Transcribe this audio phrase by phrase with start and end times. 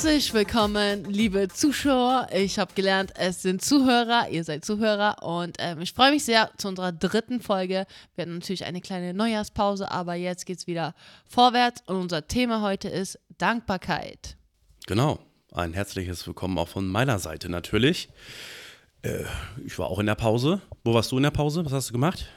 [0.00, 2.28] Herzlich willkommen, liebe Zuschauer.
[2.32, 6.52] Ich habe gelernt, es sind Zuhörer, ihr seid Zuhörer und ähm, ich freue mich sehr
[6.56, 7.84] zu unserer dritten Folge.
[8.14, 10.94] Wir hatten natürlich eine kleine Neujahrspause, aber jetzt geht es wieder
[11.26, 14.36] vorwärts und unser Thema heute ist Dankbarkeit.
[14.86, 15.18] Genau,
[15.50, 18.08] ein herzliches Willkommen auch von meiner Seite natürlich.
[19.02, 19.24] Äh,
[19.66, 20.60] ich war auch in der Pause.
[20.84, 21.64] Wo warst du in der Pause?
[21.64, 22.28] Was hast du gemacht?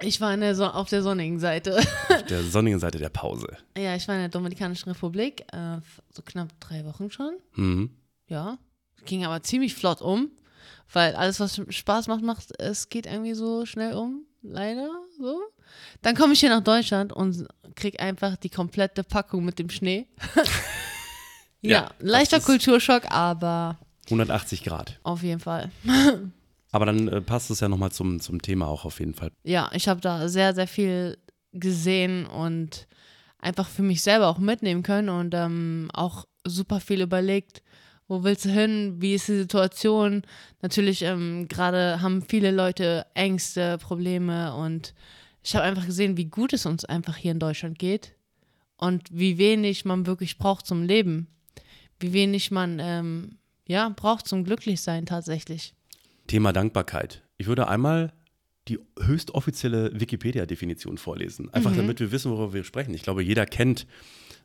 [0.00, 1.80] Ich war der so auf der sonnigen Seite.
[2.30, 3.48] Der sonnigen Seite der Pause.
[3.76, 5.78] ja, ich war in der Dominikanischen Republik, äh,
[6.10, 7.36] so knapp drei Wochen schon.
[7.54, 7.90] Mhm.
[8.28, 8.58] Ja,
[9.04, 10.30] ging aber ziemlich flott um,
[10.92, 14.88] weil alles, was Spaß macht, macht, es geht irgendwie so schnell um, leider
[15.18, 15.40] so.
[16.02, 20.06] Dann komme ich hier nach Deutschland und krieg einfach die komplette Packung mit dem Schnee.
[21.60, 24.98] ja, Ja, leichter Kulturschock, aber 180 Grad.
[25.02, 25.70] auf jeden Fall.
[26.72, 29.30] Aber dann äh, passt es ja nochmal zum, zum Thema auch auf jeden Fall.
[29.42, 31.18] Ja, ich habe da sehr, sehr viel
[31.52, 32.86] gesehen und
[33.38, 37.62] einfach für mich selber auch mitnehmen können und ähm, auch super viel überlegt,
[38.08, 40.22] wo willst du hin, wie ist die Situation.
[40.62, 44.94] Natürlich, ähm, gerade haben viele Leute Ängste, Probleme und
[45.42, 48.14] ich habe einfach gesehen, wie gut es uns einfach hier in Deutschland geht
[48.76, 51.28] und wie wenig man wirklich braucht zum Leben.
[51.98, 55.74] Wie wenig man, ähm, ja, braucht zum Glücklichsein tatsächlich.
[56.26, 57.22] Thema Dankbarkeit.
[57.38, 58.12] Ich würde einmal
[58.70, 61.52] die höchst offizielle Wikipedia-Definition vorlesen.
[61.52, 62.94] Einfach damit wir wissen, worüber wir sprechen.
[62.94, 63.86] Ich glaube, jeder kennt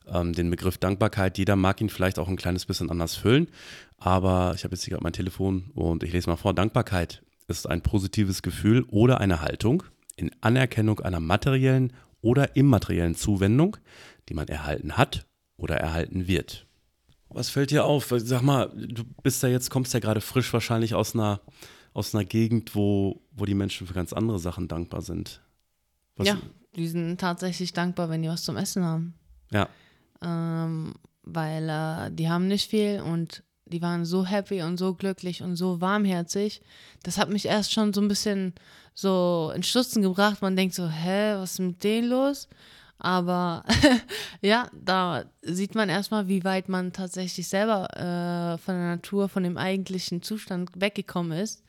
[0.08, 1.38] ähm, den Begriff Dankbarkeit.
[1.38, 3.48] Jeder mag ihn vielleicht auch ein kleines bisschen anders füllen.
[3.98, 6.54] Aber ich habe jetzt hier gerade mein Telefon und ich lese mal vor.
[6.54, 9.84] Dankbarkeit ist ein positives Gefühl oder eine Haltung
[10.16, 13.78] in Anerkennung einer materiellen oder immateriellen Zuwendung,
[14.30, 16.66] die man erhalten hat oder erhalten wird.
[17.30, 18.14] Was fällt dir auf?
[18.18, 21.42] Sag mal, du bist ja jetzt, kommst ja gerade frisch wahrscheinlich aus einer,
[21.96, 25.42] aus einer Gegend, wo, wo die Menschen für ganz andere Sachen dankbar sind.
[26.18, 26.38] Was, Ja,
[26.76, 29.16] die sind tatsächlich dankbar, wenn die was zum Essen haben.
[29.52, 29.70] Ja.
[30.22, 35.42] ähm, weil äh, die haben nicht viel und die waren so happy und so glücklich
[35.42, 36.62] und so warmherzig.
[37.04, 38.54] Das hat mich erst schon so ein bisschen
[38.94, 40.42] so in Stutzen gebracht.
[40.42, 42.50] Man denkt so, hä, was ist mit denen los?
[42.98, 43.64] Aber
[44.42, 49.44] ja, da sieht man erstmal, wie weit man tatsächlich selber äh, von der Natur, von
[49.44, 51.65] dem eigentlichen Zustand weggekommen ist.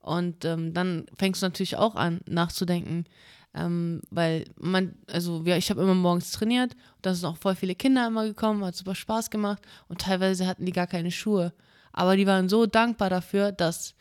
[0.00, 3.04] Und ähm, dann fängst du natürlich auch an, nachzudenken,
[3.54, 7.74] ähm, weil man, also ja, ich habe immer morgens trainiert, da sind auch voll viele
[7.74, 11.52] Kinder immer gekommen, hat super Spaß gemacht und teilweise hatten die gar keine Schuhe.
[11.92, 13.94] Aber die waren so dankbar dafür, dass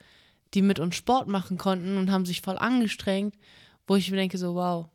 [0.54, 3.36] die mit uns Sport machen konnten und haben sich voll angestrengt,
[3.88, 4.90] wo ich mir denke, so, wow,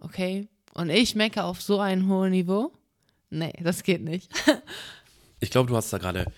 [0.00, 0.48] okay.
[0.74, 2.72] Und ich mecke auf so ein hohes Niveau?
[3.30, 4.30] Nee, das geht nicht.
[5.44, 6.30] Ich glaube, du hast da gerade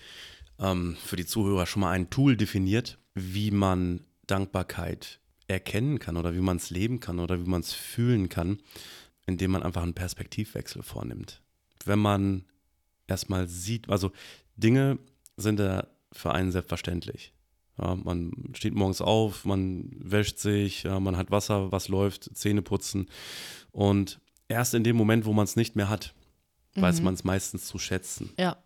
[0.57, 6.35] ähm, für die Zuhörer schon mal ein Tool definiert, wie man Dankbarkeit erkennen kann oder
[6.35, 8.59] wie man es leben kann oder wie man es fühlen kann,
[9.25, 11.41] indem man einfach einen Perspektivwechsel vornimmt.
[11.85, 12.45] Wenn man
[13.07, 14.11] erstmal sieht, also
[14.55, 14.99] Dinge
[15.37, 17.33] sind ja für einen selbstverständlich.
[17.77, 22.61] Ja, man steht morgens auf, man wäscht sich, ja, man hat Wasser, was läuft, Zähne
[22.61, 23.07] putzen.
[23.71, 26.13] Und erst in dem Moment, wo man es nicht mehr hat,
[26.75, 28.31] weiß man es meistens zu schätzen.
[28.37, 28.57] Ja.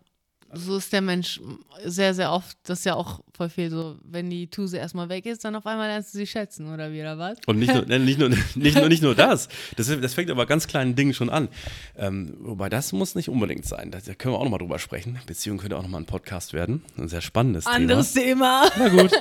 [0.52, 1.40] So ist der Mensch
[1.84, 2.58] sehr, sehr oft.
[2.64, 5.64] Das ist ja auch voll viel so, wenn die Tuse erstmal weg ist, dann auf
[5.64, 7.38] einmal lernst du sie schätzen oder wie, oder was?
[7.46, 9.48] Und nicht nur, nicht nur, nicht nur, nicht nur das.
[9.76, 10.00] das.
[10.00, 11.48] Das fängt aber ganz kleinen Dingen schon an.
[11.96, 13.90] Ähm, wobei das muss nicht unbedingt sein.
[13.90, 15.18] Da können wir auch nochmal drüber sprechen.
[15.26, 16.82] Beziehung könnte auch nochmal ein Podcast werden.
[16.98, 18.68] Ein sehr spannendes Anderes Thema.
[18.70, 18.70] Thema.
[18.78, 19.12] Na gut.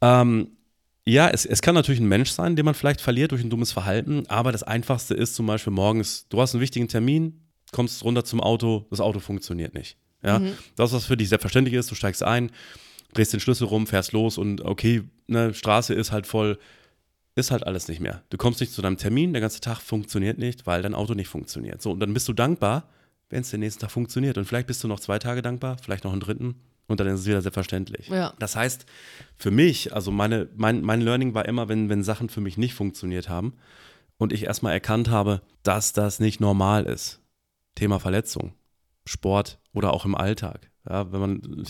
[0.00, 0.56] ähm,
[1.06, 3.72] ja, es, es kann natürlich ein Mensch sein, den man vielleicht verliert durch ein dummes
[3.72, 4.24] Verhalten.
[4.28, 8.40] Aber das Einfachste ist zum Beispiel morgens, du hast einen wichtigen Termin, kommst runter zum
[8.40, 9.96] Auto, das Auto funktioniert nicht.
[10.22, 10.40] Ja,
[10.76, 12.50] das, was für dich selbstverständlich ist, du steigst ein,
[13.14, 16.58] drehst den Schlüssel rum, fährst los und okay, ne, Straße ist halt voll,
[17.36, 18.22] ist halt alles nicht mehr.
[18.30, 21.28] Du kommst nicht zu deinem Termin, der ganze Tag funktioniert nicht, weil dein Auto nicht
[21.28, 21.80] funktioniert.
[21.80, 22.88] So, und dann bist du dankbar,
[23.30, 24.36] wenn es den nächsten Tag funktioniert.
[24.36, 26.56] Und vielleicht bist du noch zwei Tage dankbar, vielleicht noch einen dritten
[26.90, 28.08] und dann ist es wieder selbstverständlich.
[28.08, 28.34] Ja.
[28.38, 28.84] Das heißt,
[29.36, 32.74] für mich, also meine, mein, mein Learning war immer, wenn, wenn Sachen für mich nicht
[32.74, 33.54] funktioniert haben
[34.18, 37.20] und ich erstmal erkannt habe, dass das nicht normal ist.
[37.76, 38.54] Thema Verletzung,
[39.04, 40.70] Sport oder auch im Alltag.
[40.88, 41.64] Ja, wenn man,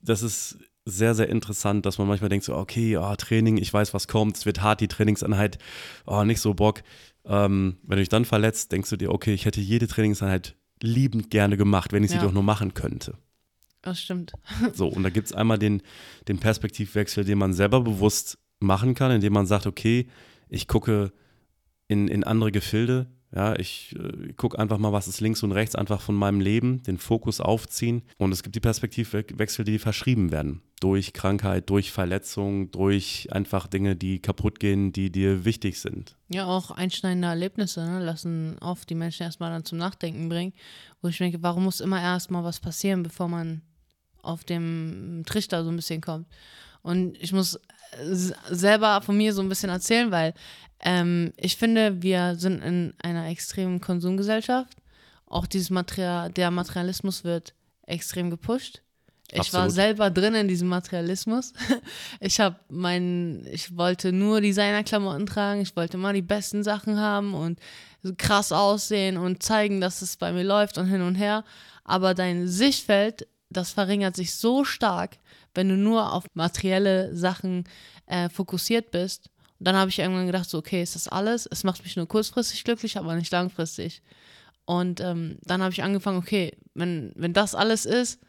[0.00, 3.92] das ist sehr, sehr interessant, dass man manchmal denkt so, okay, ah, Training, ich weiß,
[3.94, 5.58] was kommt, es wird hart, die Trainingseinheit,
[6.06, 6.82] oh, nicht so Bock.
[7.24, 11.30] Ähm, wenn du dich dann verletzt, denkst du dir, okay, ich hätte jede Trainingseinheit liebend
[11.30, 12.22] gerne gemacht, wenn ich sie Ja.
[12.22, 13.18] doch nur machen könnte.
[13.82, 14.32] Das stimmt.
[14.74, 15.82] So, und da gibt es einmal den,
[16.28, 20.08] den Perspektivwechsel, den man selber bewusst machen kann, indem man sagt, okay,
[20.48, 21.12] ich gucke
[21.88, 25.76] in, in andere Gefilde, Ja, ich äh, gucke einfach mal, was ist links und rechts
[25.76, 28.02] einfach von meinem Leben, den Fokus aufziehen.
[28.18, 30.62] Und es gibt die Perspektivwechsel, die verschrieben werden.
[30.80, 36.16] Durch Krankheit, durch Verletzung, durch einfach Dinge, die kaputt gehen, die dir wichtig sind.
[36.28, 40.52] Ja, auch einschneidende Erlebnisse ne, lassen oft die Menschen erstmal dann zum Nachdenken bringen.
[41.00, 43.62] Wo ich denke, warum muss immer erstmal was passieren, bevor man
[44.22, 46.26] auf dem Trichter so ein bisschen kommt.
[46.82, 47.58] Und ich muss
[48.50, 50.34] selber von mir so ein bisschen erzählen, weil
[50.80, 54.76] ähm, ich finde, wir sind in einer extremen Konsumgesellschaft.
[55.26, 57.54] Auch dieses Material, der Materialismus wird
[57.86, 58.82] extrem gepusht.
[59.32, 59.62] Ich Absolut.
[59.62, 61.52] war selber drin in diesem Materialismus.
[62.20, 67.34] Ich habe mein, ich wollte nur Designerklamotten tragen, ich wollte immer die besten Sachen haben
[67.34, 67.60] und
[68.18, 71.44] krass aussehen und zeigen, dass es bei mir läuft und hin und her.
[71.84, 75.18] Aber dein Sichtfeld, das verringert sich so stark,
[75.54, 77.64] wenn du nur auf materielle Sachen
[78.06, 79.30] äh, fokussiert bist.
[79.58, 81.46] Und dann habe ich irgendwann gedacht, so, okay, ist das alles?
[81.46, 84.02] Es macht mich nur kurzfristig glücklich, aber nicht langfristig.
[84.64, 88.20] Und ähm, dann habe ich angefangen, okay, wenn, wenn das alles ist,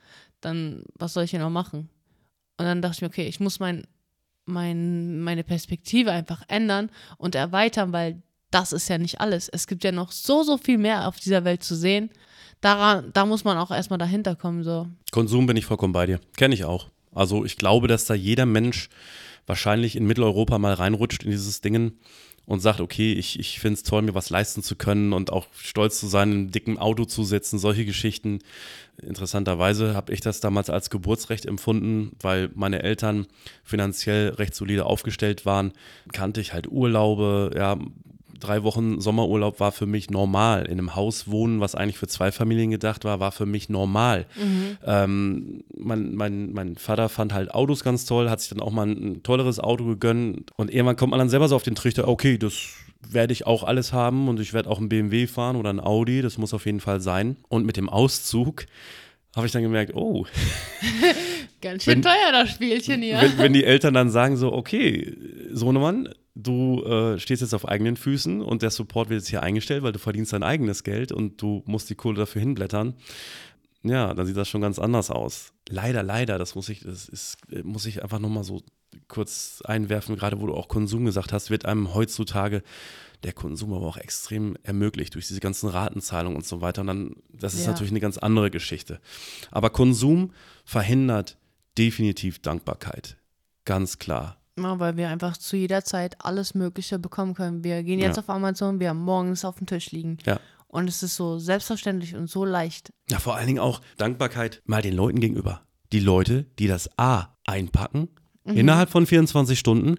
[0.42, 1.90] dann was soll ich hier noch machen?
[2.58, 3.84] Und dann dachte ich mir, okay, ich muss mein,
[4.46, 9.50] mein, meine Perspektive einfach ändern und erweitern, weil das ist ja nicht alles.
[9.50, 12.10] Es gibt ja noch so, so viel mehr auf dieser Welt zu sehen.
[12.62, 14.64] Daran, da muss man auch erstmal dahinter kommen.
[14.64, 14.88] So.
[15.12, 16.20] Konsum bin ich vollkommen bei dir.
[16.38, 16.88] Kenne ich auch.
[17.14, 18.90] Also ich glaube, dass da jeder Mensch
[19.48, 22.00] wahrscheinlich in Mitteleuropa mal reinrutscht in dieses Dingen
[22.46, 25.48] und sagt, okay, ich, ich finde es toll, mir was leisten zu können und auch
[25.56, 28.40] stolz zu sein, in einem dicken Auto zu sitzen, solche Geschichten.
[29.02, 33.28] Interessanterweise habe ich das damals als Geburtsrecht empfunden, weil meine Eltern
[33.64, 35.74] finanziell recht solide aufgestellt waren.
[36.14, 37.78] Kannte ich halt Urlaube, ja,
[38.42, 40.66] drei Wochen Sommerurlaub war für mich normal.
[40.66, 44.26] In einem Haus wohnen, was eigentlich für zwei Familien gedacht war, war für mich normal.
[44.36, 44.78] Mhm.
[44.86, 48.88] Ähm, mein, mein, mein Vater fand halt Autos ganz toll, hat sich dann auch mal
[48.88, 50.52] ein, ein tolleres Auto gegönnt.
[50.58, 52.54] Und irgendwann kommt man dann selber so auf den Trichter, okay, das
[53.10, 56.22] werde ich auch alles haben und ich werde auch ein BMW fahren oder ein Audi,
[56.22, 57.38] das muss auf jeden Fall sein.
[57.50, 58.66] Und mit dem Auszug
[59.36, 60.26] habe ich dann gemerkt, oh.
[61.62, 63.22] Ganz schön wenn, teuer das Spielchen hier.
[63.22, 65.16] Wenn, wenn, die Eltern dann sagen so, okay,
[65.52, 66.10] Sohnemann,
[66.44, 69.92] du äh, stehst jetzt auf eigenen Füßen und der Support wird jetzt hier eingestellt, weil
[69.92, 72.96] du verdienst dein eigenes Geld und du musst die Kohle dafür hinblättern.
[73.84, 75.54] Ja, dann sieht das schon ganz anders aus.
[75.68, 78.62] Leider, leider, das muss ich, das ist, muss ich einfach nochmal so
[79.08, 82.62] kurz einwerfen, gerade wo du auch Konsum gesagt hast, wird einem heutzutage
[83.24, 86.82] der Konsum aber auch extrem ermöglicht durch diese ganzen Ratenzahlungen und so weiter.
[86.82, 87.72] Und dann, das ist ja.
[87.72, 89.00] natürlich eine ganz andere Geschichte.
[89.52, 90.34] Aber Konsum
[90.66, 91.38] verhindert
[91.78, 93.18] definitiv Dankbarkeit.
[93.66, 94.41] Ganz klar.
[94.60, 97.64] Ja, weil wir einfach zu jeder Zeit alles Mögliche bekommen können.
[97.64, 98.24] Wir gehen jetzt ja.
[98.24, 100.18] auf Amazon, wir haben morgens auf dem Tisch liegen.
[100.26, 100.40] Ja.
[100.68, 102.94] Und es ist so selbstverständlich und so leicht.
[103.10, 105.62] Ja, vor allen Dingen auch Dankbarkeit mal den Leuten gegenüber.
[105.92, 108.10] Die Leute, die das A einpacken,
[108.46, 108.58] mhm.
[108.58, 109.96] innerhalb von 24 Stunden,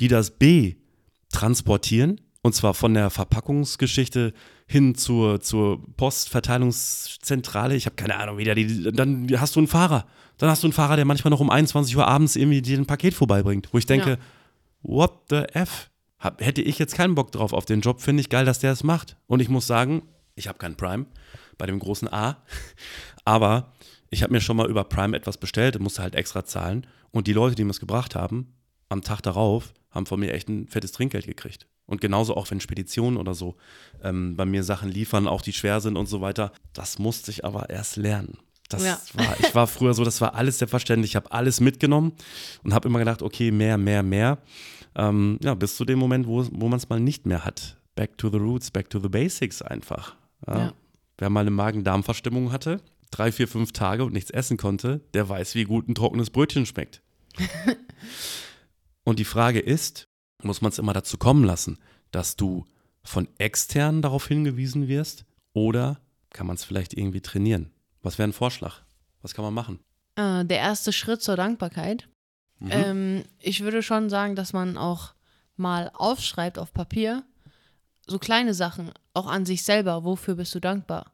[0.00, 0.76] die das B
[1.30, 4.32] transportieren, und zwar von der Verpackungsgeschichte
[4.66, 7.76] hin zur, zur Postverteilungszentrale.
[7.76, 8.90] Ich habe keine Ahnung, wie der die.
[8.92, 10.06] Dann hast du einen Fahrer.
[10.38, 12.86] Dann hast du einen Fahrer, der manchmal noch um 21 Uhr abends irgendwie dir ein
[12.86, 13.68] Paket vorbeibringt.
[13.72, 14.16] Wo ich denke, ja.
[14.82, 15.90] what the F?
[16.18, 18.72] Hab, hätte ich jetzt keinen Bock drauf auf den Job, finde ich geil, dass der
[18.72, 19.16] es macht.
[19.26, 20.02] Und ich muss sagen,
[20.34, 21.06] ich habe keinen Prime
[21.58, 22.42] bei dem großen A.
[23.24, 23.72] Aber
[24.10, 26.86] ich habe mir schon mal über Prime etwas bestellt, musste halt extra zahlen.
[27.12, 28.54] Und die Leute, die mir es gebracht haben,
[28.88, 31.66] am Tag darauf, haben von mir echt ein fettes Trinkgeld gekriegt.
[31.86, 33.56] Und genauso auch wenn Speditionen oder so
[34.02, 36.52] ähm, bei mir Sachen liefern, auch die schwer sind und so weiter.
[36.72, 38.38] Das musste ich aber erst lernen.
[38.68, 38.98] Das ja.
[39.14, 41.12] war, ich war früher so, das war alles selbstverständlich.
[41.12, 42.12] Ich habe alles mitgenommen
[42.64, 44.38] und habe immer gedacht, okay, mehr, mehr, mehr.
[44.96, 47.76] Ähm, ja, bis zu dem Moment, wo, wo man es mal nicht mehr hat.
[47.94, 50.16] Back to the roots, back to the basics einfach.
[50.46, 50.58] Ja.
[50.58, 50.72] Ja.
[51.18, 52.80] Wer mal eine Magen-Darm-Verstimmung hatte,
[53.10, 56.66] drei, vier, fünf Tage und nichts essen konnte, der weiß, wie gut ein trockenes Brötchen
[56.66, 57.00] schmeckt.
[59.06, 60.08] und die Frage ist,
[60.42, 61.78] muss man es immer dazu kommen lassen,
[62.10, 62.64] dass du
[63.04, 67.70] von extern darauf hingewiesen wirst oder kann man es vielleicht irgendwie trainieren?
[68.02, 68.82] Was wäre ein Vorschlag?
[69.22, 69.78] Was kann man machen?
[70.16, 72.08] Äh, der erste Schritt zur Dankbarkeit.
[72.58, 72.70] Mhm.
[72.72, 75.14] Ähm, ich würde schon sagen, dass man auch
[75.54, 77.24] mal aufschreibt auf Papier,
[78.08, 81.12] so kleine Sachen, auch an sich selber, wofür bist du dankbar?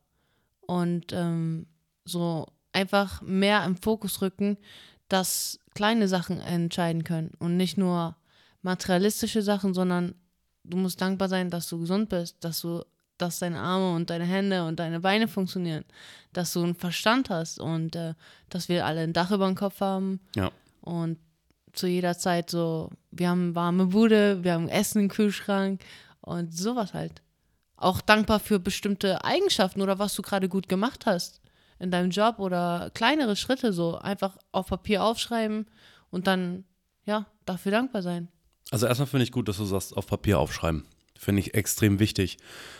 [0.62, 1.66] Und ähm,
[2.04, 4.56] so einfach mehr im Fokus rücken,
[5.08, 8.16] dass kleine Sachen entscheiden können und nicht nur
[8.62, 10.14] materialistische Sachen, sondern
[10.64, 12.84] du musst dankbar sein, dass du gesund bist, dass du,
[13.18, 15.84] dass deine Arme und deine Hände und deine Beine funktionieren,
[16.32, 18.14] dass du einen Verstand hast und äh,
[18.48, 20.20] dass wir alle ein Dach über dem Kopf haben.
[20.36, 20.50] Ja.
[20.80, 21.18] Und
[21.72, 25.80] zu jeder Zeit so, wir haben warme Bude, wir haben Essen im Kühlschrank
[26.20, 27.22] und sowas halt.
[27.76, 31.41] Auch dankbar für bestimmte Eigenschaften oder was du gerade gut gemacht hast
[31.82, 35.66] in deinem Job oder kleinere Schritte so einfach auf Papier aufschreiben
[36.10, 36.64] und dann
[37.04, 38.28] ja dafür dankbar sein.
[38.70, 40.84] Also erstmal finde ich gut, dass du sagst, auf Papier aufschreiben.
[41.18, 42.38] Finde ich extrem wichtig,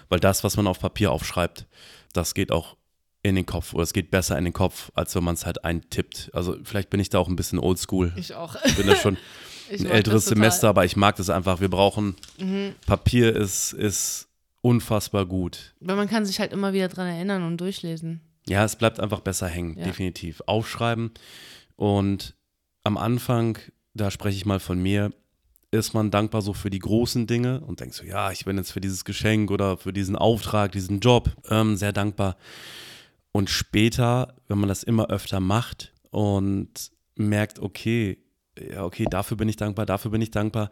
[0.09, 1.67] weil das, was man auf Papier aufschreibt,
[2.13, 2.77] das geht auch
[3.23, 5.65] in den Kopf oder es geht besser in den Kopf, als wenn man es halt
[5.65, 6.31] eintippt.
[6.33, 8.13] Also vielleicht bin ich da auch ein bisschen oldschool.
[8.17, 8.57] Ich auch.
[8.65, 9.17] Ich bin da schon
[9.71, 11.61] ein älteres Semester, aber ich mag das einfach.
[11.61, 12.75] Wir brauchen, mhm.
[12.87, 14.29] Papier ist, ist
[14.61, 15.75] unfassbar gut.
[15.81, 18.21] Weil man kann sich halt immer wieder dran erinnern und durchlesen.
[18.49, 19.85] Ja, es bleibt einfach besser hängen, ja.
[19.85, 20.43] definitiv.
[20.47, 21.13] Aufschreiben
[21.77, 22.35] und
[22.85, 23.59] am Anfang,
[23.95, 25.13] da spreche ich mal von mir,
[25.71, 28.73] ist man dankbar so für die großen Dinge und denkt so, ja, ich bin jetzt
[28.73, 32.37] für dieses Geschenk oder für diesen Auftrag, diesen Job ähm, sehr dankbar.
[33.33, 38.19] Und später, wenn man das immer öfter macht und merkt, okay,
[38.59, 40.71] ja, okay, dafür bin ich dankbar, dafür bin ich dankbar,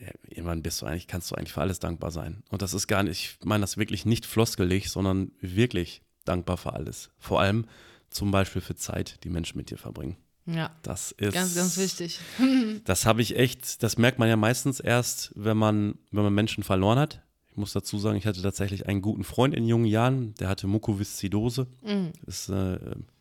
[0.00, 2.42] ja, irgendwann bist du eigentlich, kannst du eigentlich für alles dankbar sein.
[2.50, 6.72] Und das ist gar nicht, ich meine das wirklich nicht floskelig, sondern wirklich dankbar für
[6.72, 7.10] alles.
[7.18, 7.66] Vor allem
[8.10, 10.16] zum Beispiel für Zeit, die Menschen mit dir verbringen.
[10.46, 10.74] Ja.
[10.82, 12.18] Das ist ganz, ganz wichtig.
[12.84, 16.64] das habe ich echt, das merkt man ja meistens erst, wenn man, wenn man Menschen
[16.64, 17.22] verloren hat.
[17.48, 20.66] Ich muss dazu sagen, ich hatte tatsächlich einen guten Freund in jungen Jahren, der hatte
[20.66, 21.66] Mukoviszidose.
[21.82, 22.12] Mhm.
[22.26, 22.78] Ist, äh,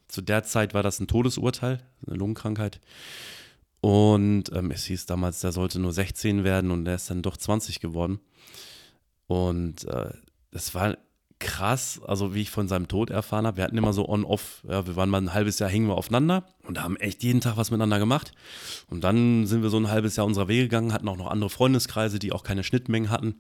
[0.08, 2.80] zu der Zeit war das ein Todesurteil, eine Lungenkrankheit.
[3.82, 7.38] Und ähm, es hieß damals, der sollte nur 16 werden und er ist dann doch
[7.38, 8.20] 20 geworden.
[9.28, 10.12] Und äh,
[10.52, 10.98] das war
[11.40, 13.58] krass, also wie ich von seinem Tod erfahren habe.
[13.58, 16.44] Wir hatten immer so on-off, ja, wir waren mal ein halbes Jahr hingen wir aufeinander
[16.64, 18.34] und haben echt jeden Tag was miteinander gemacht.
[18.90, 21.50] Und dann sind wir so ein halbes Jahr unserer Wege gegangen, hatten auch noch andere
[21.50, 23.40] Freundeskreise, die auch keine Schnittmengen hatten.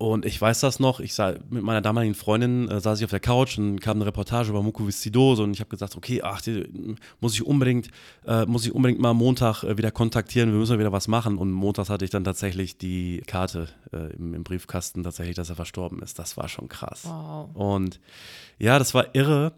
[0.00, 3.10] Und ich weiß das noch, ich sah mit meiner damaligen Freundin äh, saß ich auf
[3.10, 6.96] der Couch und kam eine Reportage über Mukoviszidose und ich habe gesagt, okay, ach, die,
[7.18, 7.88] muss ich unbedingt,
[8.24, 11.36] äh, muss ich unbedingt mal Montag äh, wieder kontaktieren, wir müssen wieder was machen.
[11.36, 15.56] Und montags hatte ich dann tatsächlich die Karte äh, im, im, Briefkasten tatsächlich, dass er
[15.56, 16.16] verstorben ist.
[16.20, 17.02] Das war schon krass.
[17.02, 17.50] Wow.
[17.54, 17.98] Und
[18.56, 19.54] ja, das war irre.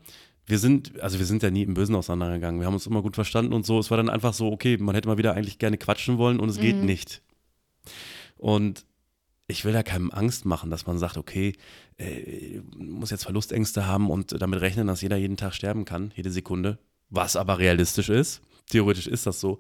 [0.47, 2.61] Wir sind, also wir sind ja nie im Bösen auseinandergegangen.
[2.61, 3.79] Wir haben uns immer gut verstanden und so.
[3.79, 6.49] Es war dann einfach so, okay, man hätte mal wieder eigentlich gerne quatschen wollen und
[6.49, 6.63] es mhm.
[6.63, 7.21] geht nicht.
[8.39, 8.87] Und
[9.51, 11.55] ich will da keinem Angst machen, dass man sagt, okay,
[11.99, 16.31] äh, muss jetzt Verlustängste haben und damit rechnen, dass jeder jeden Tag sterben kann, jede
[16.31, 16.79] Sekunde,
[17.09, 18.41] was aber realistisch ist.
[18.67, 19.59] Theoretisch ist das so.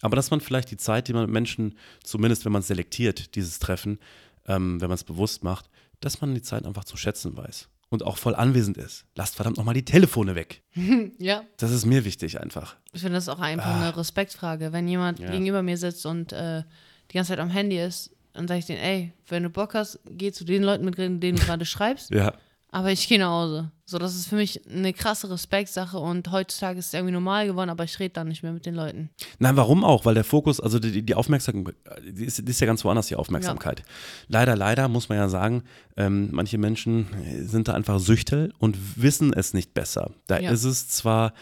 [0.00, 3.58] Aber dass man vielleicht die Zeit, die man mit Menschen, zumindest wenn man selektiert, dieses
[3.58, 3.98] Treffen,
[4.46, 8.02] ähm, wenn man es bewusst macht, dass man die Zeit einfach zu schätzen weiß und
[8.02, 9.06] auch voll anwesend ist.
[9.14, 10.62] Lasst verdammt nochmal die Telefone weg.
[11.18, 11.42] ja.
[11.56, 12.76] Das ist mir wichtig einfach.
[12.92, 13.82] Ich finde das auch einfach ah.
[13.82, 14.72] eine Respektfrage.
[14.72, 15.30] Wenn jemand ja.
[15.30, 16.62] gegenüber mir sitzt und äh,
[17.10, 20.00] die ganze Zeit am Handy ist, dann sage ich denen, ey, wenn du Bock hast,
[20.10, 22.10] geh zu den Leuten mit, denen du gerade schreibst.
[22.10, 22.34] Ja.
[22.74, 23.70] Aber ich gehe nach Hause.
[23.86, 27.70] So, das ist für mich eine krasse Respektsache und heutzutage ist es irgendwie normal geworden,
[27.70, 29.10] aber ich rede dann nicht mehr mit den Leuten.
[29.38, 30.04] Nein, warum auch?
[30.04, 33.14] Weil der Fokus, also die, die Aufmerksamkeit, die ist, die ist, ja ganz woanders, die
[33.14, 33.80] Aufmerksamkeit.
[33.80, 33.84] Ja.
[34.26, 35.62] Leider, leider muss man ja sagen,
[35.96, 37.06] ähm, manche Menschen
[37.46, 40.10] sind da einfach süchtel und wissen es nicht besser.
[40.26, 40.50] Da ja.
[40.50, 41.32] ist es zwar,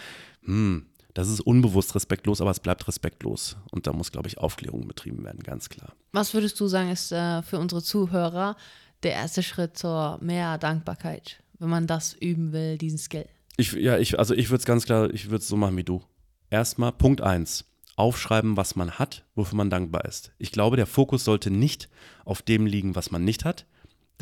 [0.45, 3.57] hm, das ist unbewusst respektlos, aber es bleibt respektlos.
[3.71, 5.93] Und da muss, glaube ich, Aufklärung betrieben werden, ganz klar.
[6.13, 8.57] Was würdest du sagen, ist äh, für unsere Zuhörer
[9.03, 13.27] der erste Schritt zur mehr Dankbarkeit, wenn man das üben will, diesen Skill?
[13.57, 15.85] Ich, ja, ich, also ich würde es ganz klar, ich würde es so machen wie
[15.85, 16.03] du.
[16.51, 17.65] Erstmal Punkt 1.
[17.97, 20.33] Aufschreiben, was man hat, wofür man dankbar ist.
[20.39, 21.91] Ich glaube, der Fokus sollte nicht
[22.25, 23.67] auf dem liegen, was man nicht hat,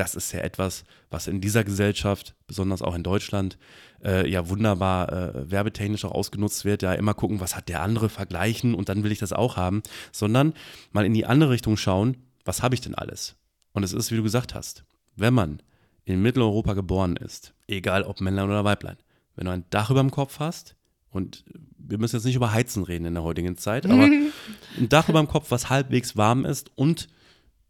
[0.01, 3.59] das ist ja etwas, was in dieser Gesellschaft, besonders auch in Deutschland,
[4.03, 6.81] äh, ja wunderbar äh, werbetechnisch auch ausgenutzt wird.
[6.81, 9.83] Ja, immer gucken, was hat der andere, vergleichen und dann will ich das auch haben,
[10.11, 10.55] sondern
[10.93, 12.17] mal in die andere Richtung schauen,
[12.47, 13.37] was habe ich denn alles?
[13.73, 14.85] Und es ist, wie du gesagt hast,
[15.17, 15.63] wenn man
[16.07, 18.97] in Mitteleuropa geboren ist, egal ob Männlein oder Weiblein,
[19.37, 20.77] wenn du ein Dach über dem Kopf hast,
[21.11, 21.45] und
[21.77, 24.05] wir müssen jetzt nicht über Heizen reden in der heutigen Zeit, aber
[24.79, 27.09] ein Dach über dem Kopf, was halbwegs warm ist und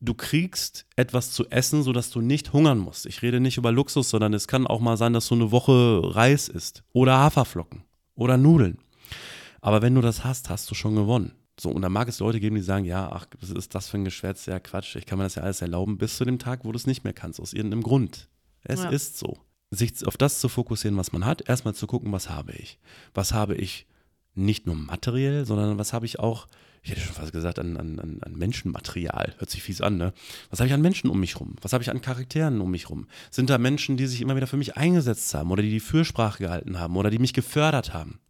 [0.00, 3.06] du kriegst etwas zu essen, sodass du nicht hungern musst.
[3.06, 6.00] Ich rede nicht über Luxus, sondern es kann auch mal sein, dass du eine Woche
[6.14, 8.78] Reis isst oder Haferflocken oder Nudeln.
[9.60, 11.32] Aber wenn du das hast, hast du schon gewonnen.
[11.58, 13.98] So, und dann mag es Leute geben, die sagen, ja, ach, was ist das für
[13.98, 14.46] ein Geschwätz?
[14.46, 16.76] Ja, Quatsch, ich kann mir das ja alles erlauben, bis zu dem Tag, wo du
[16.76, 18.28] es nicht mehr kannst, aus irgendeinem Grund.
[18.62, 18.88] Es ja.
[18.88, 19.36] ist so.
[19.70, 22.78] Sich auf das zu fokussieren, was man hat, erstmal zu gucken, was habe ich.
[23.12, 23.86] Was habe ich
[24.34, 26.46] nicht nur materiell, sondern was habe ich auch
[26.82, 29.34] ich hätte schon fast gesagt, an, an, an Menschenmaterial.
[29.38, 30.14] Hört sich fies an, ne?
[30.48, 31.56] Was habe ich an Menschen um mich rum?
[31.60, 33.06] Was habe ich an Charakteren um mich rum?
[33.30, 36.42] Sind da Menschen, die sich immer wieder für mich eingesetzt haben oder die die Fürsprache
[36.42, 38.20] gehalten haben oder die mich gefördert haben?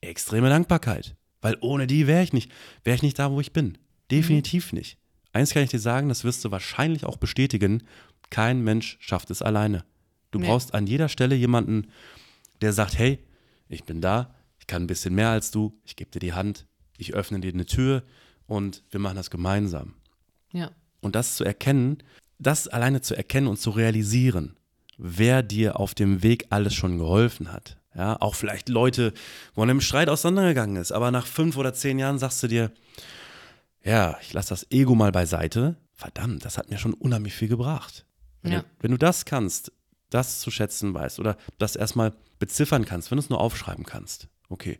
[0.00, 1.16] Extreme Dankbarkeit.
[1.40, 2.50] Weil ohne die wäre ich nicht,
[2.82, 3.78] wäre ich nicht da, wo ich bin.
[4.10, 4.78] Definitiv mhm.
[4.78, 4.98] nicht.
[5.32, 7.82] Eins kann ich dir sagen, das wirst du wahrscheinlich auch bestätigen.
[8.30, 9.84] Kein Mensch schafft es alleine.
[10.30, 10.46] Du nee.
[10.46, 11.88] brauchst an jeder Stelle jemanden,
[12.60, 13.18] der sagt, hey,
[13.68, 16.66] ich bin da, ich kann ein bisschen mehr als du, ich gebe dir die Hand,
[16.98, 18.02] ich öffne dir eine Tür
[18.46, 19.94] und wir machen das gemeinsam.
[20.52, 20.70] Ja.
[21.00, 21.98] Und das zu erkennen,
[22.38, 24.56] das alleine zu erkennen und zu realisieren,
[24.98, 27.76] wer dir auf dem Weg alles schon geholfen hat.
[27.94, 29.12] Ja, auch vielleicht Leute,
[29.54, 32.70] wo man im Streit auseinandergegangen ist, aber nach fünf oder zehn Jahren sagst du dir,
[33.82, 35.76] ja, ich lasse das Ego mal beiseite.
[35.94, 38.06] verdammt, das hat mir schon unheimlich viel gebracht.
[38.42, 38.60] Wenn, Ja.
[38.60, 39.72] du, wenn du das kannst,
[40.10, 44.28] das zu schätzen weißt oder das erstmal beziffern kannst, wenn du es nur aufschreiben kannst,
[44.48, 44.78] okay,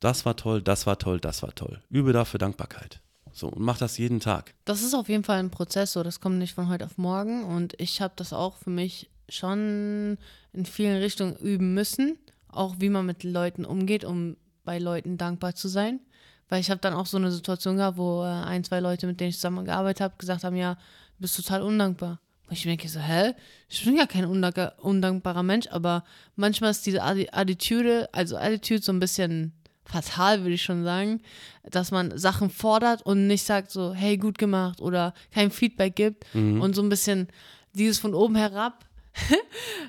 [0.00, 1.80] das war toll, das war toll, das war toll.
[1.90, 3.00] Übe dafür Dankbarkeit.
[3.32, 4.54] So, und mach das jeden Tag.
[4.64, 7.44] Das ist auf jeden Fall ein Prozess, so das kommt nicht von heute auf morgen
[7.44, 10.18] und ich habe das auch für mich schon
[10.52, 15.54] in vielen Richtungen üben müssen, auch wie man mit Leuten umgeht, um bei Leuten dankbar
[15.54, 16.00] zu sein.
[16.48, 19.20] Weil ich habe dann auch so eine Situation gehabt, wo äh, ein, zwei Leute, mit
[19.20, 22.18] denen ich zusammengearbeitet habe, gesagt haben, ja, du bist total undankbar.
[22.48, 23.34] Und ich denke so, hä?
[23.68, 26.02] Ich bin ja kein undank undankbarer Mensch, aber
[26.34, 29.52] manchmal ist diese Atti- Attitude, also Attitude so ein bisschen
[29.90, 31.20] fatal, würde ich schon sagen,
[31.70, 36.24] dass man Sachen fordert und nicht sagt so, hey, gut gemacht oder kein Feedback gibt
[36.34, 37.28] und so ein bisschen
[37.74, 38.84] dieses von oben herab,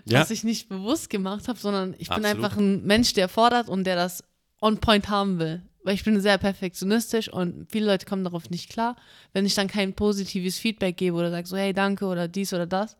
[0.06, 0.20] Ja.
[0.22, 2.44] was ich nicht bewusst gemacht habe, sondern ich bin Absolut.
[2.44, 4.24] einfach ein Mensch, der fordert und der das
[4.62, 5.62] on point haben will.
[5.84, 8.96] Weil ich bin sehr perfektionistisch und viele Leute kommen darauf nicht klar,
[9.34, 12.68] wenn ich dann kein positives Feedback gebe oder sage so, hey, danke oder dies oder
[12.68, 12.98] das.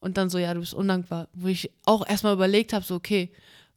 [0.00, 1.28] Und dann so, ja, du bist undankbar.
[1.34, 3.30] Wo ich auch erstmal überlegt habe, so, okay,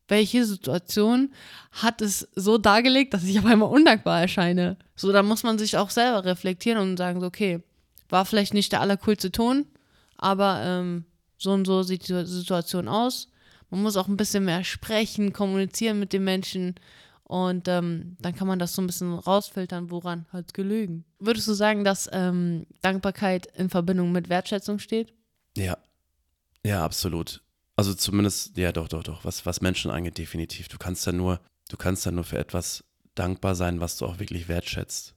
[0.07, 1.33] welche Situation
[1.71, 4.77] hat es so dargelegt, dass ich auf einmal undankbar erscheine?
[4.95, 7.63] So, da muss man sich auch selber reflektieren und sagen, so, okay,
[8.09, 9.65] war vielleicht nicht der allercoolste Ton,
[10.17, 11.05] aber ähm,
[11.37, 13.27] so und so sieht die Situation aus.
[13.69, 16.75] Man muss auch ein bisschen mehr sprechen, kommunizieren mit den Menschen
[17.23, 21.05] und ähm, dann kann man das so ein bisschen rausfiltern, woran hat gelügen.
[21.19, 25.13] Würdest du sagen, dass ähm, Dankbarkeit in Verbindung mit Wertschätzung steht?
[25.57, 25.77] Ja.
[26.65, 27.41] Ja, absolut.
[27.75, 30.67] Also zumindest, ja doch, doch, doch, was, was Menschen angeht, definitiv.
[30.67, 31.39] Du kannst ja nur,
[31.69, 32.83] du kannst ja nur für etwas
[33.15, 35.15] dankbar sein, was du auch wirklich wertschätzt.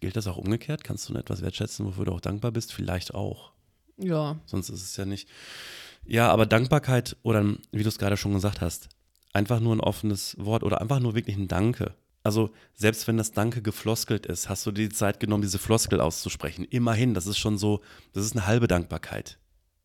[0.00, 0.82] Gilt das auch umgekehrt?
[0.82, 2.72] Kannst du nur etwas wertschätzen, wofür du auch dankbar bist?
[2.72, 3.52] Vielleicht auch.
[3.96, 4.40] Ja.
[4.46, 5.28] Sonst ist es ja nicht.
[6.06, 8.88] Ja, aber Dankbarkeit oder wie du es gerade schon gesagt hast,
[9.32, 11.94] einfach nur ein offenes Wort oder einfach nur wirklich ein Danke.
[12.22, 16.00] Also selbst wenn das Danke gefloskelt ist, hast du dir die Zeit genommen, diese Floskel
[16.00, 16.64] auszusprechen.
[16.64, 19.38] Immerhin, das ist schon so, das ist eine halbe Dankbarkeit.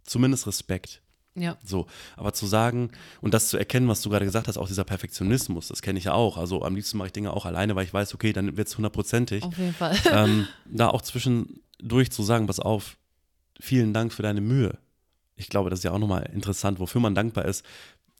[0.03, 1.01] Zumindest Respekt.
[1.41, 1.57] Ja.
[1.63, 2.91] So, aber zu sagen
[3.21, 6.05] und das zu erkennen, was du gerade gesagt hast, auch dieser Perfektionismus, das kenne ich
[6.05, 6.37] ja auch.
[6.37, 8.77] Also am liebsten mache ich Dinge auch alleine, weil ich weiß, okay, dann wird es
[8.77, 9.43] hundertprozentig.
[9.43, 9.97] Auf jeden Fall.
[10.11, 12.97] ähm, da auch zwischendurch zu sagen, pass auf,
[13.59, 14.77] vielen Dank für deine Mühe.
[15.35, 17.65] Ich glaube, das ist ja auch nochmal interessant, wofür man dankbar ist,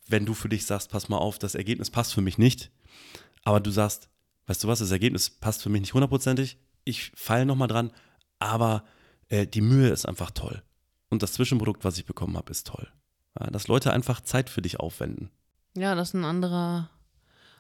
[0.08, 2.72] wenn du für dich sagst, pass mal auf, das Ergebnis passt für mich nicht,
[3.44, 4.10] aber du sagst,
[4.48, 7.92] weißt du was, das Ergebnis passt für mich nicht hundertprozentig, ich falle nochmal dran,
[8.40, 8.84] aber
[9.28, 10.64] äh, die Mühe ist einfach toll.
[11.10, 12.88] Und das Zwischenprodukt, was ich bekommen habe, ist toll.
[13.36, 15.30] Dass Leute einfach Zeit für dich aufwenden.
[15.78, 16.90] Ja, das ist ein anderer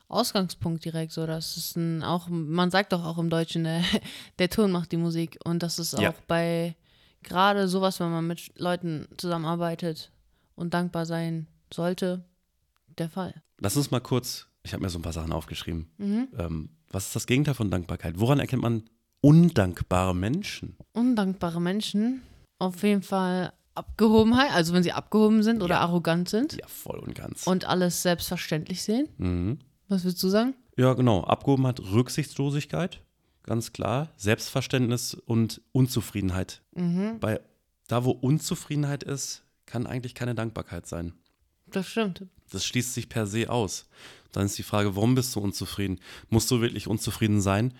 [0.07, 1.25] Ausgangspunkt direkt so.
[1.27, 3.83] Das ist ein auch, man sagt doch auch im Deutschen, der,
[4.39, 5.37] der Ton macht die Musik.
[5.45, 6.13] Und das ist auch Ja.
[6.27, 6.75] bei
[7.23, 10.11] gerade sowas, wenn man mit Leuten zusammenarbeitet
[10.55, 12.23] und dankbar sein sollte,
[12.97, 13.41] der Fall.
[13.59, 15.89] Lass uns mal kurz, ich habe mir so ein paar Sachen aufgeschrieben.
[16.37, 18.19] Ähm, was ist das Gegenteil von Dankbarkeit?
[18.19, 18.83] Woran erkennt man
[19.21, 20.75] undankbare Menschen?
[20.93, 22.21] Undankbare Menschen,
[22.57, 25.81] auf jeden Fall Abgehobenheit, also wenn sie abgehoben sind oder Ja.
[25.81, 27.47] arrogant sind Ja, voll und ganz.
[27.47, 29.07] und alles selbstverständlich sehen.
[29.17, 29.59] mhm.
[29.87, 30.53] Was würdest du sagen?
[30.77, 31.23] Ja, genau.
[31.23, 33.01] Abgehobenheit, Rücksichtslosigkeit,
[33.43, 34.09] ganz klar.
[34.17, 36.61] Selbstverständnis und Unzufriedenheit.
[36.73, 37.39] Weil
[37.87, 41.13] da, wo Unzufriedenheit ist, kann eigentlich keine Dankbarkeit sein.
[41.67, 42.25] Das stimmt.
[42.51, 43.87] Das schließt sich per se aus.
[44.31, 45.99] Dann ist die Frage, warum bist du unzufrieden?
[46.29, 47.73] Musst du wirklich unzufrieden sein?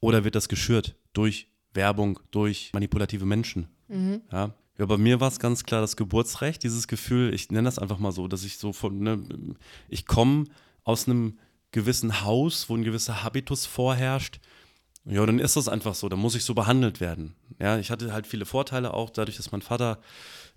[0.00, 3.68] Oder wird das geschürt durch Werbung, durch manipulative Menschen?
[4.32, 4.54] Ja.
[4.78, 7.98] Ja, bei mir war es ganz klar das Geburtsrecht, dieses Gefühl, ich nenne das einfach
[7.98, 9.22] mal so, dass ich so von, ne,
[9.88, 10.44] ich komme
[10.84, 11.38] aus einem
[11.72, 14.40] gewissen Haus, wo ein gewisser Habitus vorherrscht.
[15.08, 17.36] Ja, dann ist das einfach so, dann muss ich so behandelt werden.
[17.60, 20.00] Ja, ich hatte halt viele Vorteile auch, dadurch, dass mein Vater